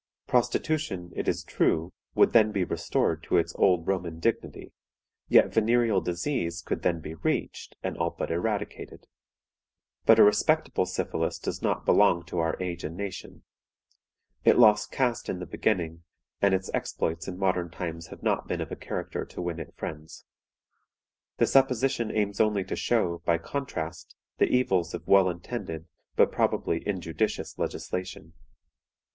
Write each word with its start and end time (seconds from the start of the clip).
Prostitution, 0.25 1.11
it 1.15 1.27
is 1.27 1.43
true, 1.43 1.93
would 2.15 2.33
then 2.33 2.51
be 2.51 2.63
restored 2.63 3.21
to 3.21 3.37
its 3.37 3.53
old 3.55 3.85
Roman 3.85 4.17
dignity, 4.19 4.71
yet 5.27 5.53
venereal 5.53 6.01
disease 6.01 6.63
could 6.63 6.81
then 6.81 7.01
be 7.01 7.13
reached, 7.13 7.75
and 7.83 7.95
all 7.99 8.09
but 8.09 8.31
eradicated. 8.31 9.05
But 10.07 10.17
a 10.17 10.23
respectable 10.23 10.87
syphilis 10.87 11.37
does 11.37 11.61
not 11.61 11.85
belong 11.85 12.25
to 12.25 12.39
our 12.39 12.59
age 12.59 12.83
and 12.83 12.97
nation. 12.97 13.43
It 14.43 14.57
lost 14.57 14.89
caste 14.91 15.29
in 15.29 15.37
the 15.37 15.45
beginning, 15.45 16.03
and 16.41 16.55
its 16.55 16.71
exploits 16.73 17.27
in 17.27 17.37
modern 17.37 17.69
times 17.69 18.07
have 18.07 18.23
not 18.23 18.47
been 18.47 18.59
of 18.59 18.71
a 18.71 18.75
character 18.75 19.23
to 19.25 19.39
win 19.39 19.59
it 19.59 19.75
friends. 19.77 20.25
The 21.37 21.45
supposition 21.45 22.09
aims 22.09 22.41
only 22.41 22.63
to 22.63 22.75
show, 22.75 23.19
by 23.23 23.37
contrast, 23.37 24.15
the 24.39 24.47
evils 24.49 24.95
of 24.95 25.05
well 25.05 25.29
intended, 25.29 25.87
but 26.15 26.31
probably 26.31 26.79
injudicious 26.87 27.59
legislation. 27.59 28.33